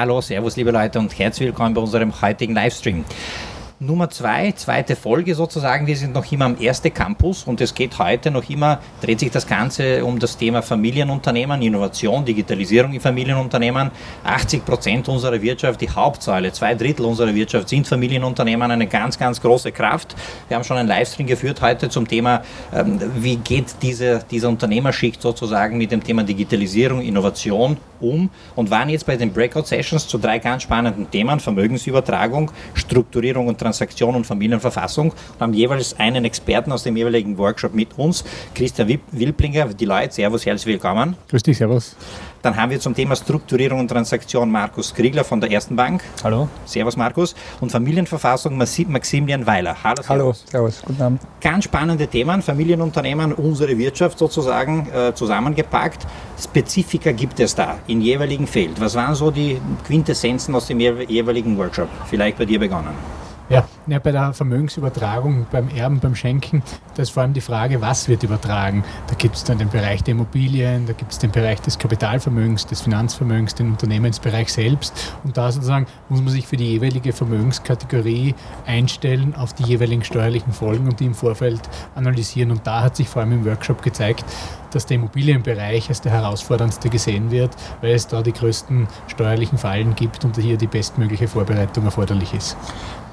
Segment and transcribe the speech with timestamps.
[0.00, 3.04] Hallo, Servus, liebe Leute und herzlich willkommen bei unserem heutigen Livestream.
[3.82, 5.86] Nummer zwei, zweite Folge sozusagen.
[5.86, 9.30] Wir sind noch immer am ersten Campus und es geht heute noch immer, dreht sich
[9.30, 13.90] das Ganze um das Thema Familienunternehmen, Innovation, Digitalisierung in Familienunternehmen.
[14.22, 19.40] 80 Prozent unserer Wirtschaft, die Hauptsäule, zwei Drittel unserer Wirtschaft sind Familienunternehmen, eine ganz, ganz
[19.40, 20.14] große Kraft.
[20.48, 22.42] Wir haben schon einen Livestream geführt heute zum Thema,
[22.74, 28.88] ähm, wie geht diese, diese Unternehmerschicht sozusagen mit dem Thema Digitalisierung, Innovation um und waren
[28.88, 34.26] jetzt bei den Breakout Sessions zu drei ganz spannenden Themen, Vermögensübertragung, Strukturierung und Transaktion und
[34.26, 38.24] Familienverfassung und haben jeweils einen Experten aus dem jeweiligen Workshop mit uns,
[38.54, 41.16] Christian Wilplinger, die Leute, Servus, herzlich willkommen.
[41.28, 41.94] Grüß dich, Servus.
[42.42, 46.02] Dann haben wir zum Thema Strukturierung und Transaktion Markus Kriegler von der Ersten Bank.
[46.24, 46.48] Hallo.
[46.64, 47.34] Servus Markus.
[47.60, 49.76] Und Familienverfassung Maximilian Weiler.
[49.84, 50.08] Hallo, servus.
[50.08, 50.82] Hallo, servus.
[50.86, 51.20] Guten Abend.
[51.40, 56.06] Ganz spannende Themen, Familienunternehmen, unsere Wirtschaft sozusagen äh, zusammengepackt.
[56.42, 58.80] Spezifika gibt es da im jeweiligen Feld.
[58.80, 61.88] Was waren so die Quintessenzen aus dem jeweiligen Workshop?
[62.08, 62.94] Vielleicht bei dir begonnen.
[63.50, 66.62] Ja, ja, bei der Vermögensübertragung, beim Erben, beim Schenken,
[66.94, 68.84] da ist vor allem die Frage, was wird übertragen.
[69.08, 72.66] Da gibt es dann den Bereich der Immobilien, da gibt es den Bereich des Kapitalvermögens,
[72.66, 75.16] des Finanzvermögens, den Unternehmensbereich selbst.
[75.24, 80.52] Und da sozusagen muss man sich für die jeweilige Vermögenskategorie einstellen auf die jeweiligen steuerlichen
[80.52, 81.60] Folgen und die im Vorfeld
[81.96, 82.52] analysieren.
[82.52, 84.24] Und da hat sich vor allem im Workshop gezeigt,
[84.70, 89.96] dass der Immobilienbereich als der herausforderndste gesehen wird, weil es da die größten steuerlichen Fallen
[89.96, 92.56] gibt und hier die bestmögliche Vorbereitung erforderlich ist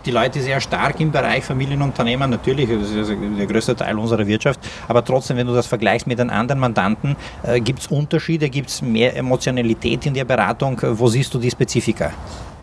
[0.08, 4.60] die Leute sehr stark im Bereich Familienunternehmen, natürlich, das ist der größte Teil unserer Wirtschaft,
[4.88, 8.70] aber trotzdem, wenn du das vergleichst mit den anderen Mandanten, äh, gibt es Unterschiede, gibt
[8.70, 10.80] es mehr Emotionalität in der Beratung?
[10.82, 12.12] Wo siehst du die Spezifika?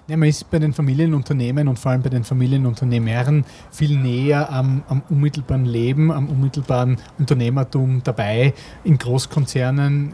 [0.07, 4.83] Ja, man ist bei den Familienunternehmen und vor allem bei den Familienunternehmern viel näher am,
[4.87, 8.53] am, unmittelbaren Leben, am unmittelbaren Unternehmertum dabei.
[8.85, 10.13] In Großkonzernen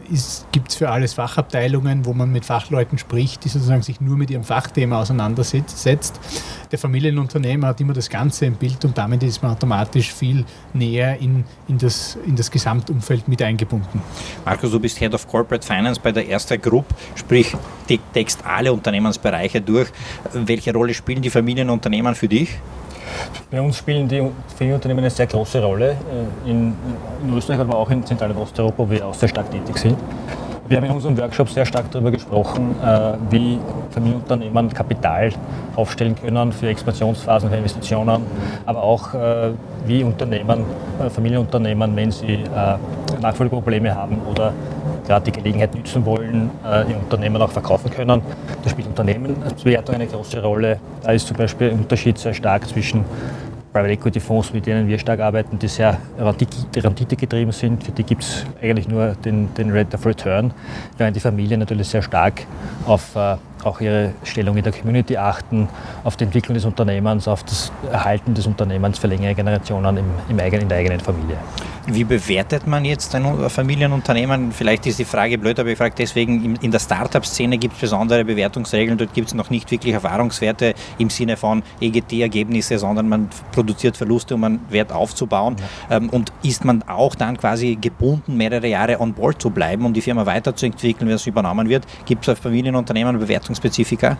[0.53, 4.29] gibt es für alles Fachabteilungen, wo man mit Fachleuten spricht, die sozusagen sich nur mit
[4.29, 6.21] ihrem Fachthema auseinandersetzt.
[6.71, 11.19] Der Familienunternehmer hat immer das Ganze im Bild und damit ist man automatisch viel näher
[11.19, 14.01] in, in, das, in das Gesamtumfeld mit eingebunden.
[14.45, 16.85] Markus, du bist Head of Corporate Finance bei der Erster Group,
[17.15, 17.53] sprich,
[18.15, 19.91] deckst alle Unternehmensbereiche durch durch.
[20.33, 22.57] Welche Rolle spielen die Familienunternehmen für dich?
[23.49, 24.23] Bei uns spielen die
[24.55, 25.91] Familienunternehmen eine sehr große Rolle.
[25.91, 26.73] Äh, in,
[27.23, 29.97] in Österreich, aber auch in Zentral- und Osteuropa, wo wir auch sehr stark tätig sind.
[30.67, 33.59] Wir haben in unserem Workshop sehr stark darüber gesprochen, äh, wie
[33.89, 35.33] Familienunternehmen Kapital
[35.75, 38.21] aufstellen können für Expansionsphasen, für Investitionen,
[38.65, 39.51] aber auch äh,
[39.85, 40.63] wie Unternehmen,
[41.13, 42.39] Familienunternehmen, wenn sie
[43.19, 44.53] Nachfolgeprobleme haben oder
[45.05, 48.21] gerade die Gelegenheit nützen wollen, äh, ihr Unternehmen auch verkaufen können.
[48.63, 50.79] Da spielt Unternehmensbewertung eine große Rolle.
[51.03, 53.05] Da ist zum Beispiel ein Unterschied sehr stark zwischen
[53.73, 57.83] Private Equity Fonds, mit denen wir stark arbeiten, die sehr Rendite getrieben sind.
[57.83, 60.53] Für die gibt es eigentlich nur den, den Rate of Return,
[60.97, 62.45] während die Familien natürlich sehr stark
[62.85, 65.69] auf äh, auch ihre Stellung in der Community achten,
[66.03, 70.39] auf die Entwicklung des Unternehmens, auf das Erhalten des Unternehmens für längere Generationen im, im
[70.39, 71.37] eigenen, in der eigenen Familie.
[71.87, 74.51] Wie bewertet man jetzt ein Familienunternehmen?
[74.51, 78.23] Vielleicht ist die Frage blöd, aber ich frage deswegen, in der Startup-Szene gibt es besondere
[78.23, 83.97] Bewertungsregeln, dort gibt es noch nicht wirklich Erfahrungswerte im Sinne von EGT-Ergebnisse, sondern man produziert
[83.97, 85.55] Verluste, um einen Wert aufzubauen.
[85.89, 85.97] Ja.
[85.97, 89.93] Ähm, und ist man auch dann quasi gebunden, mehrere Jahre on board zu bleiben, um
[89.93, 91.85] die Firma weiterzuentwickeln, wenn es übernommen wird?
[92.05, 93.15] Gibt es auf Familienunternehmen
[93.51, 94.17] Bewertungsspezifika?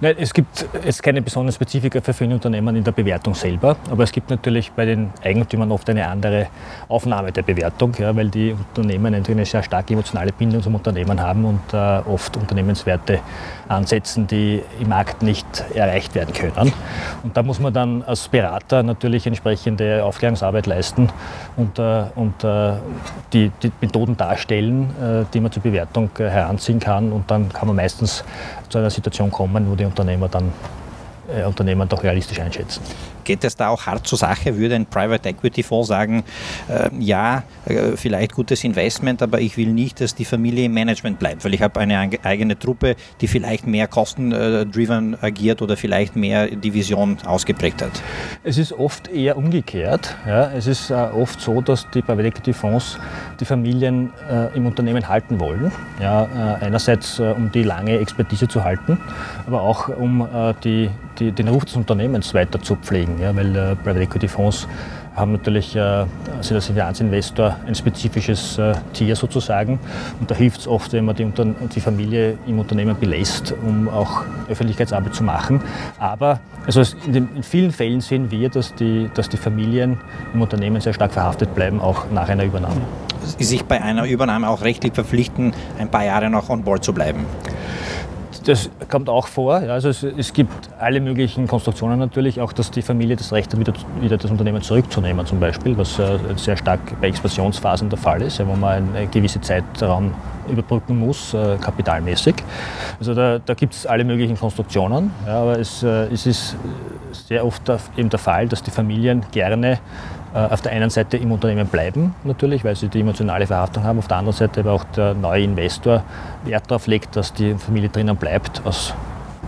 [0.00, 4.12] Nein, es gibt jetzt keine besonderen Spezifika für Familienunternehmen in der Bewertung selber, aber es
[4.12, 6.46] gibt natürlich bei den Eigentümern oft eine andere
[6.88, 11.20] Aufnahme der Bewertung, ja, weil die Unternehmen natürlich eine sehr starke emotionale Bindung zum Unternehmen
[11.20, 13.20] haben und äh, oft Unternehmenswerte
[13.68, 16.72] ansetzen, die im Markt nicht erreicht werden können.
[17.22, 21.08] Und da muss man dann als Berater natürlich entsprechende Aufklärungsarbeit leisten
[21.56, 22.74] und, äh, und äh,
[23.32, 27.12] die, die, Methoden darstellen, äh, die man zur Bewertung äh, heranziehen kann.
[27.12, 28.24] Und dann kann man meistens
[28.68, 30.50] zu einer Situation kommen, wo die Unternehmer dann äh,
[31.42, 32.82] Unternehmen doch realistisch einschätzen.
[33.24, 34.56] Geht es da auch hart zur Sache?
[34.56, 36.24] Würde ein Private Equity Fonds sagen,
[36.68, 41.18] äh, ja, äh, vielleicht gutes Investment, aber ich will nicht, dass die Familie im Management
[41.18, 46.48] bleibt, weil ich habe eine eigene Truppe, die vielleicht mehr kostendriven agiert oder vielleicht mehr
[46.48, 47.92] die Vision ausgeprägt hat?
[48.42, 50.14] Es ist oft eher umgekehrt.
[50.26, 50.50] Ja.
[50.52, 52.98] Es ist äh, oft so, dass die Private Equity Fonds
[53.40, 55.72] die Familien äh, im Unternehmen halten wollen.
[56.00, 58.98] Ja, äh, einerseits, äh, um die lange Expertise zu halten,
[59.46, 60.26] aber auch um
[60.62, 64.68] die, die, den Ruf des Unternehmens weiter zu pflegen ja, weil äh, Private Equity Fonds
[65.14, 66.06] haben natürlich, äh,
[66.40, 69.78] sind als Finanzinvestor ein spezifisches äh, Tier sozusagen.
[70.18, 71.30] Und da hilft es oft, wenn man die,
[71.74, 75.60] die Familie im Unternehmen belässt, um auch Öffentlichkeitsarbeit zu machen.
[75.98, 79.98] Aber also in, den, in, vielen Fällen sehen wir, dass die, dass die Familien
[80.32, 82.80] im Unternehmen sehr stark verhaftet bleiben, auch nach einer Übernahme.
[83.38, 87.24] Sich bei einer Übernahme auch rechtlich verpflichten, ein paar Jahre noch on board zu bleiben
[88.44, 89.60] das kommt auch vor.
[89.62, 93.52] Ja, also es, es, gibt alle möglichen Konstruktionen natürlich, auch dass die Familie das Recht
[93.52, 97.98] hat, wieder, wieder das Unternehmen zurückzunehmen zum Beispiel, was äh, sehr stark bei Expansionsphasen der
[97.98, 100.12] Fall ist, ja, wo man einen gewissen Zeitraum
[100.48, 102.36] überbrücken muss, äh, kapitalmäßig.
[102.98, 106.56] Also da, da gibt es alle möglichen Konstruktionen, ja, aber es, äh, es ist
[107.12, 107.62] sehr oft
[107.96, 109.78] eben der Fall, dass die Familien gerne
[110.34, 114.08] auf der einen Seite im Unternehmen bleiben, natürlich, weil sie die emotionale Verhaftung haben, auf
[114.08, 116.02] der anderen Seite aber auch der neue Investor
[116.44, 118.94] Wert darauf legt, dass die Familie drinnen bleibt, aus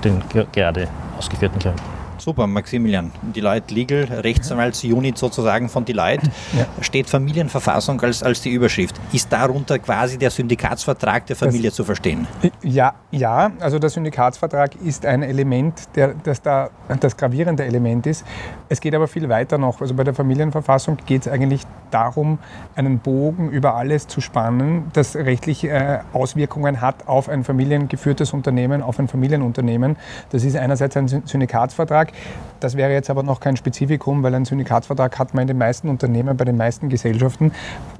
[0.05, 0.23] den
[0.53, 0.87] gerade
[1.19, 1.96] ausgeführten Gründen.
[2.27, 3.13] Super, Maximilian.
[3.23, 6.29] Deloitte Legal, Rechtsanwaltsunit sozusagen von Deloitte,
[6.59, 6.67] ja.
[6.81, 8.97] steht Familienverfassung als, als die Überschrift.
[9.13, 12.27] Ist darunter quasi der Syndikatsvertrag der Familie das, zu verstehen?
[12.65, 18.27] Ja, ja, also der Syndikatsvertrag ist ein Element, der, das da das gravierende Element ist.
[18.69, 19.81] Es geht aber viel weiter noch.
[19.81, 21.63] Also bei der Familienverfassung geht es eigentlich
[21.93, 22.39] darum,
[22.75, 28.83] einen Bogen über alles zu spannen, das rechtliche äh, Auswirkungen hat auf ein familiengeführtes Unternehmen,
[28.83, 29.97] auf ein Familienunternehmen.
[30.31, 32.13] Das ist einerseits ein Syndikatsvertrag,
[32.61, 35.89] das wäre jetzt aber noch kein Spezifikum, weil ein Syndikatsvertrag hat man in den meisten
[35.89, 37.53] Unternehmen, bei den meisten Gesellschaften.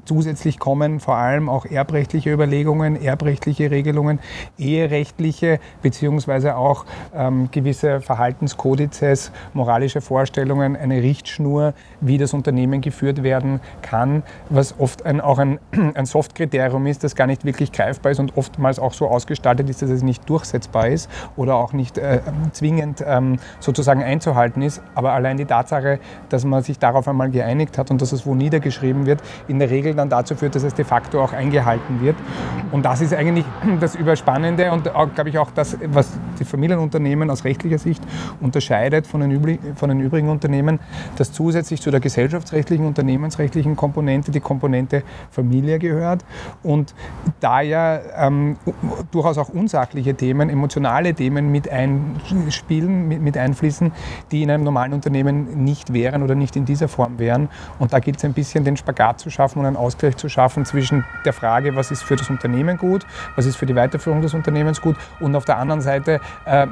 [0.05, 4.19] Zusätzlich kommen vor allem auch erbrechtliche Überlegungen, erbrechtliche Regelungen,
[4.57, 6.85] eherechtliche beziehungsweise auch
[7.15, 15.05] ähm, gewisse Verhaltenskodizes, moralische Vorstellungen, eine Richtschnur, wie das Unternehmen geführt werden kann, was oft
[15.05, 15.59] ein, auch ein,
[15.93, 19.81] ein Soft-Kriterium ist, das gar nicht wirklich greifbar ist und oftmals auch so ausgestaltet ist,
[19.81, 22.21] dass es nicht durchsetzbar ist oder auch nicht äh,
[22.53, 24.81] zwingend ähm, sozusagen einzuhalten ist.
[24.95, 25.99] Aber allein die Tatsache,
[26.29, 29.69] dass man sich darauf einmal geeinigt hat und dass es wo niedergeschrieben wird, in der
[29.69, 32.15] Regel dann dazu führt, dass es de facto auch eingehalten wird.
[32.71, 33.45] Und das ist eigentlich
[33.79, 38.03] das Überspannende und, glaube ich, auch das, was die Familienunternehmen aus rechtlicher Sicht
[38.41, 40.79] unterscheidet von den, von den übrigen Unternehmen,
[41.17, 46.23] dass zusätzlich zu der gesellschaftsrechtlichen, unternehmensrechtlichen Komponente die Komponente Familie gehört
[46.63, 46.93] und
[47.39, 48.57] da ja ähm,
[49.11, 53.86] durchaus auch unsachliche Themen, emotionale Themen mit einspielen, mit, mit einfließen,
[54.31, 57.49] die in einem normalen Unternehmen nicht wären oder nicht in dieser Form wären.
[57.79, 60.65] Und da gilt es ein bisschen, den Spagat zu schaffen und einen Ausgleich zu schaffen
[60.65, 63.05] zwischen der Frage, was ist für das Unternehmen gut,
[63.35, 66.67] was ist für die Weiterführung des Unternehmens gut und auf der anderen Seite äh,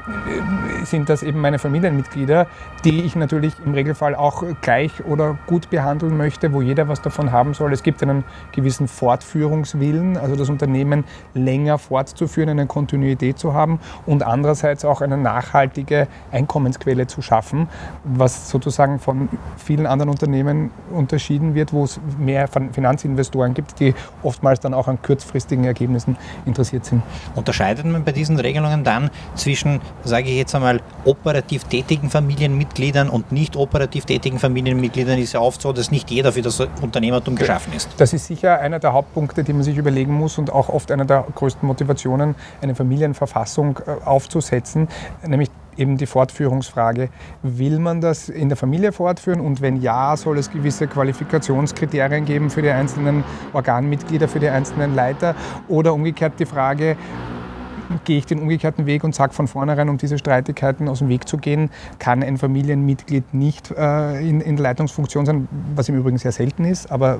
[0.83, 2.47] sind das eben meine Familienmitglieder,
[2.83, 7.31] die ich natürlich im Regelfall auch gleich oder gut behandeln möchte, wo jeder was davon
[7.31, 7.73] haben soll.
[7.73, 11.03] Es gibt einen gewissen Fortführungswillen, also das Unternehmen
[11.33, 17.67] länger fortzuführen, eine Kontinuität zu haben und andererseits auch eine nachhaltige Einkommensquelle zu schaffen,
[18.03, 23.93] was sozusagen von vielen anderen Unternehmen unterschieden wird, wo es mehr Finanzinvestoren gibt, die
[24.23, 27.01] oftmals dann auch an kurzfristigen Ergebnissen interessiert sind.
[27.35, 33.31] Unterscheidet man bei diesen Regelungen dann zwischen, sage ich jetzt einmal, operativ tätigen Familienmitgliedern und
[33.31, 35.19] nicht operativ tätigen Familienmitgliedern?
[35.19, 37.89] Ist ja oft so, dass nicht jeder für das Unternehmertum geschaffen ist.
[37.97, 41.05] Das ist sicher einer der Hauptpunkte, die man sich überlegen muss und auch oft einer
[41.05, 44.87] der größten Motivationen, eine Familienverfassung äh, aufzusetzen,
[45.25, 47.09] nämlich eben die Fortführungsfrage.
[47.43, 52.49] Will man das in der Familie fortführen und wenn ja, soll es gewisse Qualifikationskriterien geben
[52.49, 53.23] für die einzelnen
[53.53, 55.35] Organmitglieder, für die einzelnen Leiter
[55.67, 56.97] oder umgekehrt die Frage,
[58.03, 61.27] gehe ich den umgekehrten Weg und sage von vornherein, um diese Streitigkeiten aus dem Weg
[61.27, 66.31] zu gehen, kann ein Familienmitglied nicht äh, in, in Leitungsfunktion sein, was im Übrigen sehr
[66.31, 67.19] selten ist, aber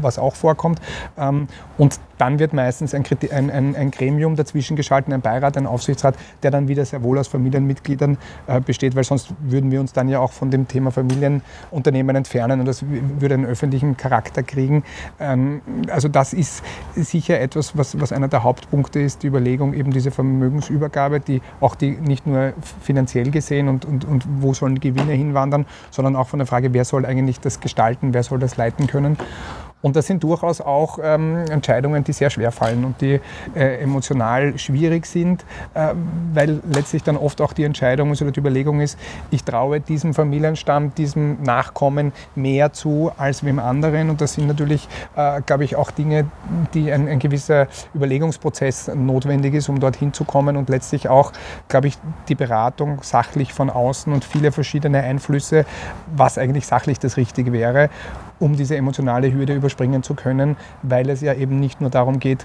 [0.00, 0.80] was auch vorkommt.
[1.18, 1.46] Ähm,
[1.78, 6.16] und dann wird meistens ein, ein, ein, ein, Gremium dazwischen geschalten, ein Beirat, ein Aufsichtsrat,
[6.42, 10.08] der dann wieder sehr wohl aus Familienmitgliedern äh, besteht, weil sonst würden wir uns dann
[10.08, 14.84] ja auch von dem Thema Familienunternehmen entfernen und das würde einen öffentlichen Charakter kriegen.
[15.18, 16.62] Ähm, also das ist
[16.94, 21.74] sicher etwas, was, was einer der Hauptpunkte ist, die Überlegung eben diese Vermögensübergabe, die auch
[21.74, 26.38] die nicht nur finanziell gesehen und, und, und wo sollen Gewinne hinwandern, sondern auch von
[26.38, 29.18] der Frage, wer soll eigentlich das gestalten, wer soll das leiten können.
[29.82, 33.20] Und das sind durchaus auch ähm, Entscheidungen, die sehr schwer fallen und die
[33.54, 35.44] äh, emotional schwierig sind,
[35.74, 35.94] äh,
[36.34, 38.98] weil letztlich dann oft auch die Entscheidung oder die Überlegung ist,
[39.30, 44.10] ich traue diesem Familienstamm, diesem Nachkommen mehr zu als wem anderen.
[44.10, 46.30] Und das sind natürlich, äh, glaube ich, auch Dinge,
[46.74, 51.32] die ein, ein, gewisser Überlegungsprozess notwendig ist, um dorthin zu kommen und letztlich auch,
[51.68, 51.96] glaube ich,
[52.28, 55.64] die Beratung sachlich von außen und viele verschiedene Einflüsse,
[56.14, 57.88] was eigentlich sachlich das Richtige wäre
[58.40, 62.44] um diese emotionale Hürde überspringen zu können, weil es ja eben nicht nur darum geht,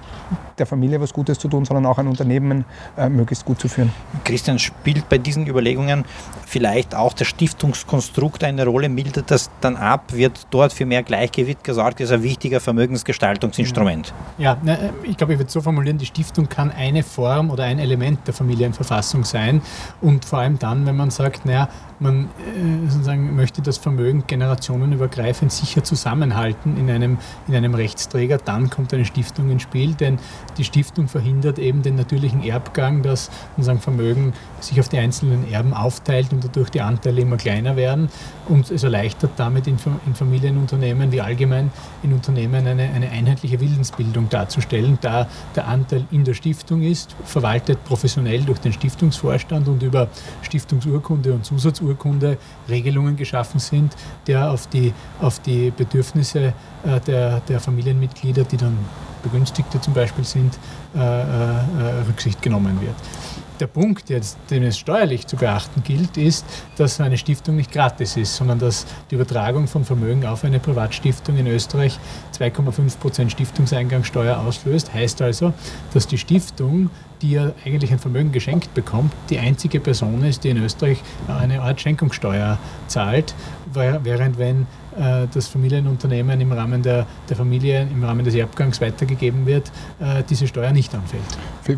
[0.57, 2.65] der Familie was Gutes zu tun, sondern auch ein Unternehmen
[2.97, 3.91] äh, möglichst gut zu führen.
[4.23, 6.05] Christian, spielt bei diesen Überlegungen
[6.45, 8.89] vielleicht auch das Stiftungskonstrukt eine Rolle?
[8.89, 10.13] Mildert das dann ab?
[10.13, 11.99] Wird dort für mehr Gleichgewicht gesorgt?
[11.99, 14.13] Das ist ein wichtiger Vermögensgestaltungsinstrument.
[14.37, 17.79] Ja, ja ich glaube, ich würde so formulieren, die Stiftung kann eine Form oder ein
[17.79, 19.61] Element der Familienverfassung sein
[20.01, 25.51] und vor allem dann, wenn man sagt, naja, man äh, sozusagen möchte das Vermögen generationenübergreifend
[25.51, 30.19] sicher zusammenhalten in einem, in einem Rechtsträger, dann kommt eine Stiftung ins Spiel, denn
[30.57, 35.73] die Stiftung verhindert eben den natürlichen Erbgang, dass unser Vermögen sich auf die einzelnen Erben
[35.73, 38.09] aufteilt und dadurch die Anteile immer kleiner werden
[38.47, 41.71] und es erleichtert damit in, Familienunternehmen wie allgemein
[42.03, 47.83] in Unternehmen eine, eine einheitliche Willensbildung darzustellen, da der Anteil in der Stiftung ist, verwaltet
[47.85, 50.07] professionell durch den Stiftungsvorstand und über
[50.41, 52.37] Stiftungsurkunde und Zusatzurkunde
[52.69, 53.95] Regelungen geschaffen sind,
[54.27, 56.53] der auf die, auf die Bedürfnisse
[56.83, 58.77] äh, der, der Familienmitglieder, die dann
[59.25, 60.57] Begünstigte zum Beispiel sind,
[60.95, 62.95] äh, äh, Rücksicht genommen wird.
[63.59, 68.17] Der Punkt, jetzt, den es steuerlich zu beachten gilt, ist, dass eine Stiftung nicht gratis
[68.17, 71.97] ist, sondern dass die Übertragung von Vermögen auf eine Privatstiftung in Österreich
[72.37, 74.93] 2,5 Prozent Stiftungseingangssteuer auslöst.
[74.93, 75.53] Heißt also,
[75.93, 76.89] dass die Stiftung,
[77.21, 81.61] die ja eigentlich ein Vermögen geschenkt bekommt, die einzige Person ist, die in Österreich eine
[81.61, 83.33] Art Schenkungssteuer zahlt,
[83.73, 84.67] während wenn
[85.33, 90.47] das Familienunternehmen im Rahmen der, der Familie, im Rahmen des Erbgangs weitergegeben wird, äh, diese
[90.47, 91.23] Steuer nicht anfällt.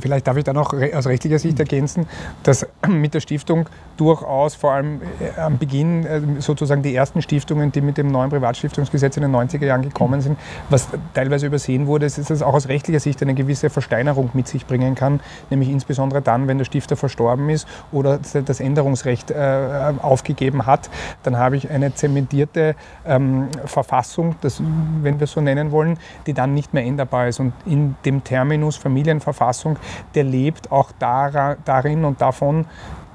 [0.02, 2.08] Vielleicht darf ich da noch aus rechtlicher Sicht ergänzen,
[2.44, 7.82] dass mit der Stiftung durchaus vor allem äh, am Beginn sozusagen die ersten Stiftungen, die
[7.82, 10.38] mit dem neuen Privatstiftungsgesetz in den 90er Jahren gekommen sind,
[10.70, 14.48] was teilweise übersehen wurde, ist, dass es auch aus rechtlicher Sicht eine gewisse Versteinerung mit
[14.48, 15.20] sich bringen kann,
[15.50, 20.90] nämlich insbesondere dann, wenn der Stifter verstorben ist oder das Änderungsrecht aufgegeben hat,
[21.24, 22.76] dann habe ich eine zementierte
[23.08, 24.62] ähm, Verfassung, das,
[25.02, 27.40] wenn wir so nennen wollen, die dann nicht mehr änderbar ist.
[27.40, 29.78] Und in dem Terminus Familienverfassung,
[30.16, 32.66] der lebt auch darin und davon,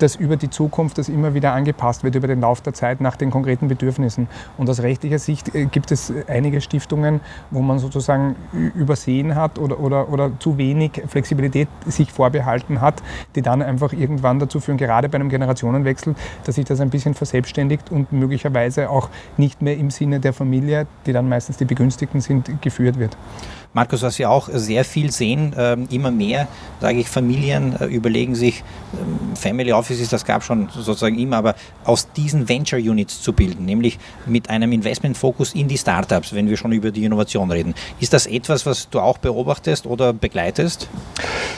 [0.03, 3.17] dass über die Zukunft das immer wieder angepasst wird, über den Lauf der Zeit nach
[3.17, 4.29] den konkreten Bedürfnissen.
[4.59, 8.35] Und aus rechtlicher Sicht äh, gibt es einige Stiftungen, wo man sozusagen
[8.75, 13.03] übersehen hat oder, oder, oder zu wenig Flexibilität sich vorbehalten hat,
[13.37, 17.15] die dann einfach irgendwann dazu führen, gerade bei einem Generationenwechsel, dass sich das ein bisschen
[17.15, 22.21] verselbstständigt und möglicherweise auch nicht mehr im Sinne der Familie, die dann meistens die Begünstigten
[22.21, 23.17] sind, geführt wird.
[23.75, 26.49] Markus, was wir auch sehr viel sehen, äh, immer mehr,
[26.81, 31.55] sage ich, Familien äh, überlegen sich, äh, Family Offices, das gab schon sozusagen immer, aber
[31.85, 36.57] aus diesen Venture Units zu bilden, nämlich mit einem Investmentfokus in die Startups, wenn wir
[36.57, 37.75] schon über die Innovation reden.
[37.99, 40.89] Ist das etwas, was du auch beobachtest oder begleitest?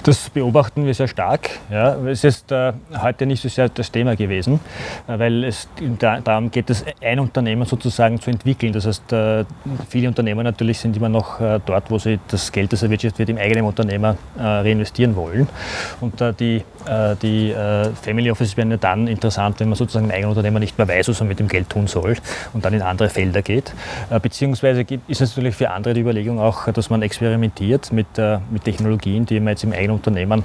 [0.03, 1.51] Das beobachten wir sehr stark.
[1.71, 1.95] Ja.
[2.07, 4.61] Es ist äh, heute nicht so sehr das Thema gewesen,
[5.07, 8.73] äh, weil es darum geht, es ein Unternehmen sozusagen zu entwickeln.
[8.73, 9.45] Das heißt, äh,
[9.89, 13.39] viele Unternehmen natürlich sind immer noch dort, wo sie das Geld, das erwirtschaftet wird, im
[13.39, 15.49] eigenen Unternehmer äh, reinvestieren wollen.
[16.01, 20.07] Und äh, die, äh, die äh, Family Offices werden ja dann interessant, wenn man sozusagen
[20.07, 22.17] ein eigener Unternehmer nicht mehr weiß, was man mit dem Geld tun soll
[22.53, 23.75] und dann in andere Felder geht.
[24.11, 28.39] Äh, beziehungsweise ist es natürlich für andere die Überlegung auch, dass man experimentiert mit, äh,
[28.51, 30.45] mit Technologien, die man jetzt im eigenen Unternehmen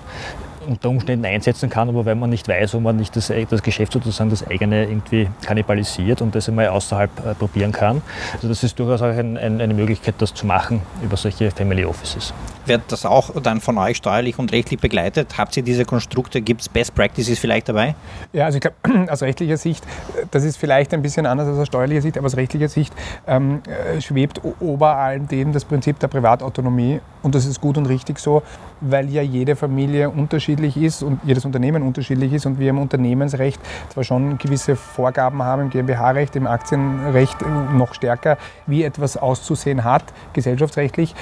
[0.67, 3.93] unter Umständen einsetzen kann, aber wenn man nicht weiß, ob man nicht das, das Geschäft
[3.93, 8.01] sozusagen das eigene irgendwie kannibalisiert und das einmal außerhalb äh, probieren kann.
[8.33, 11.85] Also das ist durchaus auch ein, ein, eine Möglichkeit, das zu machen über solche Family
[11.85, 12.33] Offices.
[12.69, 15.39] Wird das auch dann von euch steuerlich und rechtlich begleitet?
[15.39, 16.39] Habt ihr diese Konstrukte?
[16.39, 17.95] Gibt es Best Practices vielleicht dabei?
[18.31, 19.83] Ja, also ich glaube, aus rechtlicher Sicht,
[20.29, 22.93] das ist vielleicht ein bisschen anders als aus steuerlicher Sicht, aber aus rechtlicher Sicht
[23.25, 27.87] ähm, äh, schwebt ober allem dem das Prinzip der Privatautonomie und das ist gut und
[27.87, 28.43] richtig so,
[28.81, 33.59] weil ja jede Familie unterschiedlich ist und jedes Unternehmen unterschiedlich ist und wir im Unternehmensrecht
[33.91, 37.37] zwar schon gewisse Vorgaben haben, im GmbH-Recht, im Aktienrecht
[37.73, 41.15] noch stärker, wie etwas auszusehen hat, gesellschaftsrechtlich,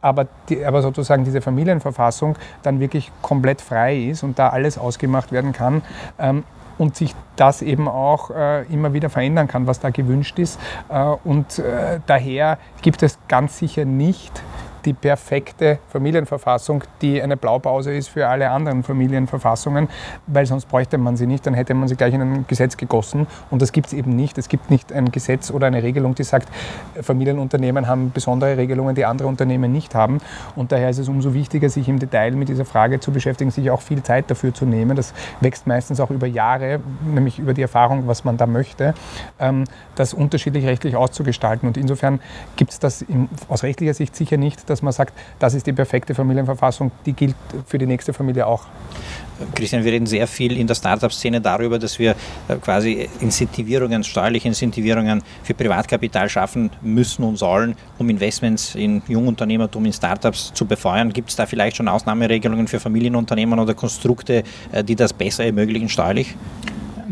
[0.00, 5.32] aber, die, aber sozusagen diese Familienverfassung dann wirklich komplett frei ist und da alles ausgemacht
[5.32, 5.82] werden kann.
[6.18, 6.44] Ähm,
[6.78, 10.58] und sich das eben auch äh, immer wieder verändern kann, was da gewünscht ist.
[10.88, 14.42] Äh, und äh, daher gibt es ganz sicher nicht
[14.84, 19.88] die perfekte Familienverfassung, die eine Blaupause ist für alle anderen Familienverfassungen,
[20.26, 23.26] weil sonst bräuchte man sie nicht, dann hätte man sie gleich in ein Gesetz gegossen.
[23.50, 24.38] Und das gibt es eben nicht.
[24.38, 26.48] Es gibt nicht ein Gesetz oder eine Regelung, die sagt,
[27.00, 30.18] Familienunternehmen haben besondere Regelungen, die andere Unternehmen nicht haben.
[30.56, 33.70] Und daher ist es umso wichtiger, sich im Detail mit dieser Frage zu beschäftigen, sich
[33.70, 34.96] auch viel Zeit dafür zu nehmen.
[34.96, 38.94] Das wächst meistens auch über Jahre, nämlich über die Erfahrung, was man da möchte,
[39.38, 41.68] ähm, das unterschiedlich rechtlich auszugestalten.
[41.68, 42.20] Und insofern
[42.56, 43.04] gibt es das
[43.48, 47.36] aus rechtlicher Sicht sicher nicht dass man sagt, das ist die perfekte Familienverfassung, die gilt
[47.66, 48.64] für die nächste Familie auch.
[49.54, 52.14] Christian, wir reden sehr viel in der Startup-Szene darüber, dass wir
[52.48, 59.86] äh, quasi Incentivierungen, steuerliche Incentivierungen für Privatkapital schaffen müssen und sollen, um Investments in Jungunternehmertum,
[59.86, 61.12] in Startups zu befeuern.
[61.12, 65.88] Gibt es da vielleicht schon Ausnahmeregelungen für Familienunternehmen oder Konstrukte, äh, die das besser ermöglichen
[65.88, 66.36] steuerlich?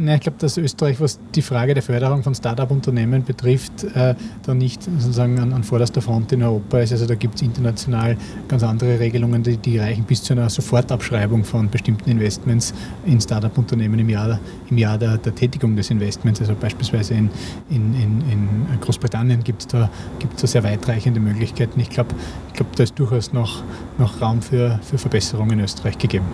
[0.01, 4.15] Na, ich glaube, dass Österreich, was die Frage der Förderung von Start-up-Unternehmen betrifft, äh,
[4.45, 6.93] da nicht sozusagen an, an, vorderster Front in Europa ist.
[6.93, 11.43] Also da gibt es international ganz andere Regelungen, die, die, reichen bis zu einer Sofortabschreibung
[11.43, 12.73] von bestimmten Investments
[13.07, 14.39] in Start-up-Unternehmen im Jahr,
[14.71, 16.41] im Jahr der, der, Tätigung des Investments.
[16.41, 17.31] Also beispielsweise in,
[17.71, 21.81] in, in, in Großbritannien gibt es da, gibt's da sehr weitreichende Möglichkeiten.
[21.81, 22.15] Ich glaube,
[22.49, 23.63] ich glaub, da ist durchaus noch,
[23.99, 26.27] noch Raum für, für Verbesserungen in Österreich gegeben.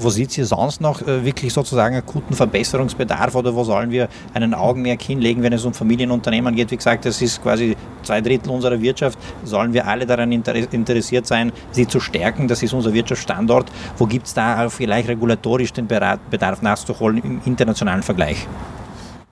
[0.00, 4.54] Wo sieht ihr sonst noch äh, wirklich sozusagen akuten Verbesserungsbedarf oder wo sollen wir einen
[4.54, 6.70] Augenmerk hinlegen, wenn es um Familienunternehmen geht?
[6.70, 9.18] Wie gesagt, das ist quasi zwei Drittel unserer Wirtschaft.
[9.44, 12.46] Sollen wir alle daran interessiert sein, sie zu stärken?
[12.46, 13.72] Das ist unser Wirtschaftsstandort.
[13.96, 18.46] Wo gibt es da vielleicht regulatorisch den Bedarf nachzuholen im internationalen Vergleich?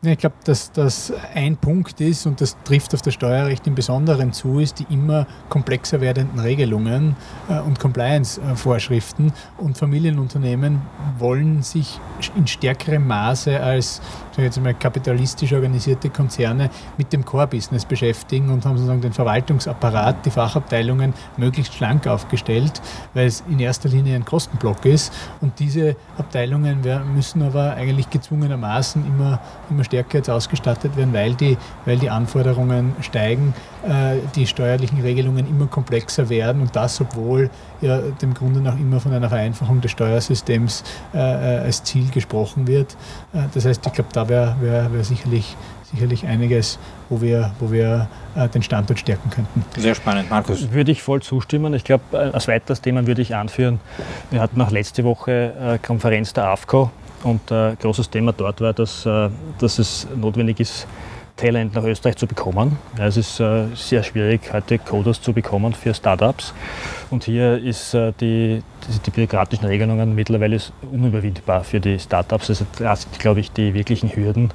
[0.03, 4.33] Ich glaube, dass das ein Punkt ist, und das trifft auf das Steuerrecht im Besonderen
[4.33, 7.17] zu, ist die immer komplexer werdenden Regelungen
[7.49, 9.33] äh, und Compliance-Vorschriften.
[9.57, 10.83] Und Familienunternehmen
[11.19, 11.99] wollen sich
[12.37, 14.03] in stärkerem Maße als
[14.43, 20.31] jetzt mal, kapitalistisch organisierte Konzerne mit dem Core-Business beschäftigen und haben sozusagen den Verwaltungsapparat, die
[20.31, 22.81] Fachabteilungen möglichst schlank aufgestellt,
[23.15, 25.13] weil es in erster Linie ein Kostenblock ist.
[25.41, 26.83] Und diese Abteilungen
[27.15, 32.95] müssen aber eigentlich gezwungenermaßen immer, immer stärker jetzt ausgestattet werden, weil die, weil die Anforderungen
[33.01, 33.55] steigen,
[33.87, 37.51] äh, die steuerlichen Regelungen immer komplexer werden und das, obwohl
[37.81, 42.67] ja dem Grunde nach immer von einer Vereinfachung des Steuersystems äh, äh als Ziel gesprochen
[42.67, 42.97] wird.
[43.33, 45.57] Äh, das heißt, ich glaube, da wäre wär, wär sicherlich,
[45.91, 46.79] sicherlich einiges,
[47.09, 49.65] wo wir, wo wir äh, den Standort stärken könnten.
[49.81, 50.71] Sehr spannend, Markus.
[50.73, 51.75] Würde ich voll zustimmen.
[51.75, 53.81] Ich glaube, äh, als weiteres Thema würde ich anführen,
[54.31, 56.91] wir hatten auch letzte Woche äh, Konferenz der AFCO
[57.27, 59.29] und äh, großes Thema dort war, dass, äh,
[59.59, 60.87] dass es notwendig ist,
[61.37, 62.79] Talent nach Österreich zu bekommen.
[62.97, 66.55] Ja, es ist äh, sehr schwierig, heute Coders zu bekommen für Startups.
[67.11, 70.59] Und hier ist äh, die, die, die, bürokratischen Regelungen mittlerweile
[70.91, 72.49] unüberwindbar für die Startups.
[72.49, 74.51] Also das sind, glaube ich, die wirklichen Hürden,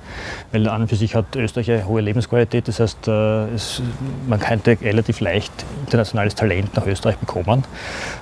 [0.52, 2.68] weil an und für sich hat Österreich eine hohe Lebensqualität.
[2.68, 3.84] Das heißt, äh, es,
[4.28, 5.54] man könnte relativ leicht
[5.86, 7.64] internationales Talent nach Österreich bekommen.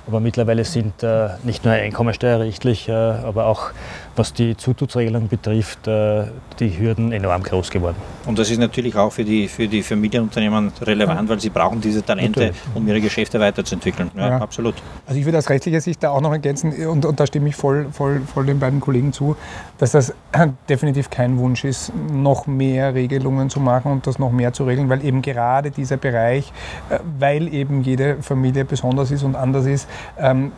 [0.06, 3.72] Aber mittlerweile sind äh, nicht nur einkommensteuerrechtlich, äh, aber auch
[4.16, 6.26] was die Zutrittsregelung betrifft, äh,
[6.60, 7.96] die Hürden enorm groß geworden.
[8.26, 11.30] Und das ist natürlich auch für die, für die Familienunternehmen relevant, ja.
[11.30, 12.62] weil sie brauchen diese Talente, natürlich.
[12.76, 14.12] um ihre Geschäfte weiterzuentwickeln.
[14.16, 14.76] Ja, ja, absolut.
[15.08, 17.56] Also ich würde aus rechtlicher Sicht da auch noch ergänzen, und, und da stimme ich
[17.56, 19.36] voll, voll, voll den beiden Kollegen zu,
[19.78, 20.14] dass das
[20.70, 24.90] definitiv kein Wunsch ist, noch mehr Regelungen zu machen und das noch mehr zu regeln,
[24.90, 26.52] weil eben gerade dieser Bereich,
[26.90, 29.88] äh, weil eben jede Familie besonders ist und anders ist,
[30.20, 30.52] ähm,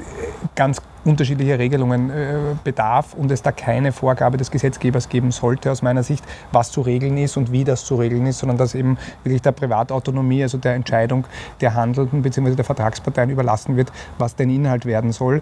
[0.55, 5.81] ganz unterschiedliche Regelungen äh, bedarf und es da keine Vorgabe des Gesetzgebers geben sollte, aus
[5.81, 8.97] meiner Sicht, was zu regeln ist und wie das zu regeln ist, sondern dass eben
[9.23, 11.25] wirklich der Privatautonomie, also der Entscheidung
[11.59, 12.55] der Handelnden bzw.
[12.55, 15.41] der Vertragsparteien überlassen wird, was denn Inhalt werden soll.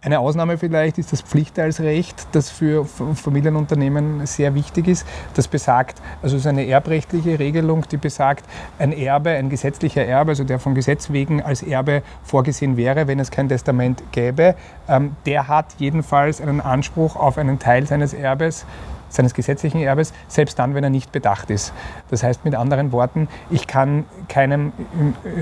[0.00, 5.04] Eine Ausnahme vielleicht ist das Pflichtteilsrecht, das für Familienunternehmen sehr wichtig ist.
[5.34, 8.44] Das besagt, also es ist eine erbrechtliche Regelung, die besagt,
[8.78, 13.18] ein Erbe, ein gesetzlicher Erbe, also der von Gesetz wegen als Erbe vorgesehen wäre, wenn
[13.18, 14.54] es kein Testament gäbe,
[14.88, 18.66] ähm, der hat jedenfalls einen Anspruch auf einen Teil seines Erbes
[19.08, 21.72] seines gesetzlichen Erbes, selbst dann, wenn er nicht bedacht ist.
[22.10, 24.72] Das heißt mit anderen Worten, ich kann keinem,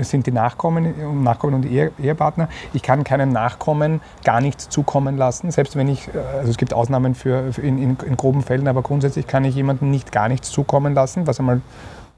[0.01, 5.51] sind die Nachkommen, Nachkommen und die Ehepartner, ich kann keinem Nachkommen gar nichts zukommen lassen,
[5.51, 9.27] selbst wenn ich, also es gibt Ausnahmen für, in, in, in groben Fällen, aber grundsätzlich
[9.27, 11.61] kann ich jemandem nicht gar nichts zukommen lassen, was einmal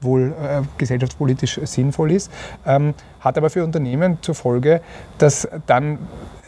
[0.00, 2.30] wohl äh, gesellschaftspolitisch sinnvoll ist,
[2.66, 4.80] ähm, hat aber für Unternehmen zur Folge,
[5.18, 5.98] dass dann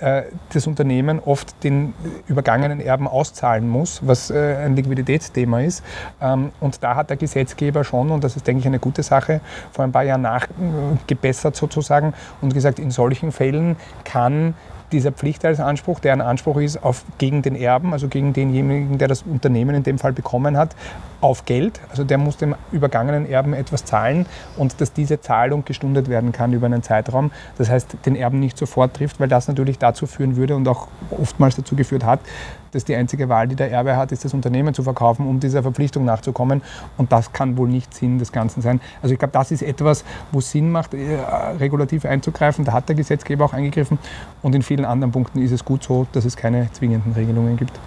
[0.00, 1.94] äh, das Unternehmen oft den
[2.26, 5.84] übergangenen Erben auszahlen muss, was äh, ein Liquiditätsthema ist.
[6.20, 9.40] Ähm, und da hat der Gesetzgeber schon, und das ist, denke ich, eine gute Sache,
[9.70, 14.54] vor ein paar Jahren nachgebessert sozusagen und gesagt, in solchen Fällen kann
[14.92, 19.22] dieser Pflichtteilsanspruch, der ein Anspruch ist auf, gegen den Erben, also gegen denjenigen, der das
[19.22, 20.76] Unternehmen in dem Fall bekommen hat,
[21.20, 21.80] auf Geld.
[21.90, 24.26] Also der muss dem übergangenen Erben etwas zahlen
[24.56, 27.30] und dass diese Zahlung gestundet werden kann über einen Zeitraum.
[27.58, 30.88] Das heißt, den Erben nicht sofort trifft, weil das natürlich dazu führen würde und auch
[31.10, 32.20] oftmals dazu geführt hat,
[32.72, 35.62] dass die einzige Wahl, die der Erbe hat, ist das Unternehmen zu verkaufen, um dieser
[35.62, 36.62] Verpflichtung nachzukommen.
[36.96, 38.80] Und das kann wohl nicht Sinn des Ganzen sein.
[39.02, 41.18] Also ich glaube, das ist etwas, wo es Sinn macht, äh,
[41.60, 42.64] regulativ einzugreifen.
[42.64, 43.98] Da hat der Gesetzgeber auch eingegriffen.
[44.42, 47.78] Und in vielen anderen Punkten ist es gut so, dass es keine zwingenden Regelungen gibt.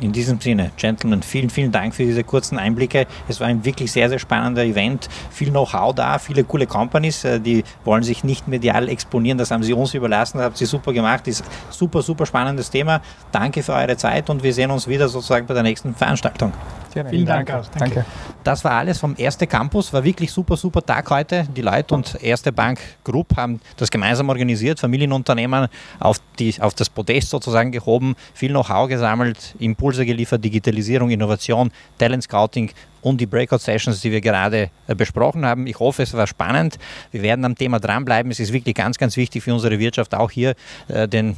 [0.00, 3.06] In diesem Sinne, Gentlemen, vielen, vielen Dank für diese kurzen Einblicke.
[3.28, 5.08] Es war ein wirklich sehr, sehr spannender Event.
[5.30, 9.38] Viel Know-how da, viele coole Companies, äh, die wollen sich nicht medial exponieren.
[9.38, 11.26] Das haben sie uns überlassen, das habt ihr super gemacht.
[11.28, 13.00] Ist super, super spannendes Thema.
[13.32, 16.52] Danke für eure Zeit und wir sehen uns wieder sozusagen bei der nächsten Veranstaltung.
[16.92, 17.10] Gerne.
[17.10, 17.46] Vielen Dank.
[17.48, 17.66] Dank.
[17.78, 18.04] Danke.
[18.42, 19.92] Das war alles vom Erste Campus.
[19.92, 21.46] War wirklich super, super Tag heute.
[21.54, 25.68] Die Leute und Erste Bank Group haben das gemeinsam organisiert, Familienunternehmen
[26.00, 31.70] auf, die, auf das Podest sozusagen gehoben, viel Know-how gesammelt, Impulse Impulse geliefert, Digitalisierung, Innovation,
[31.96, 32.72] Talent Scouting
[33.02, 35.68] und die Breakout-Sessions, die wir gerade äh, besprochen haben.
[35.68, 36.76] Ich hoffe, es war spannend.
[37.12, 38.32] Wir werden am Thema dranbleiben.
[38.32, 40.54] Es ist wirklich ganz, ganz wichtig für unsere Wirtschaft, auch hier
[40.88, 41.36] äh, den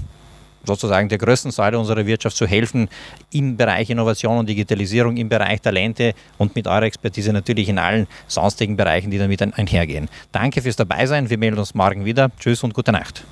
[0.65, 2.89] sozusagen der größten Säule unserer Wirtschaft zu helfen
[3.33, 8.07] im Bereich Innovation und Digitalisierung, im Bereich Talente und mit eurer Expertise natürlich in allen
[8.29, 10.09] sonstigen Bereichen, die damit einhergehen.
[10.33, 11.29] Danke fürs Dabeisein.
[11.29, 12.31] Wir melden uns morgen wieder.
[12.41, 13.25] Tschüss und gute Nacht.